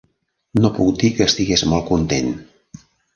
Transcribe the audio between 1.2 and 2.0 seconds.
estigués molt